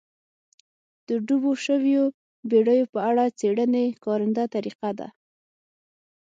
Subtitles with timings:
[1.07, 2.05] د ډوبو شویو
[2.49, 5.07] بېړیو په اړه څېړنې کارنده طریقه ده.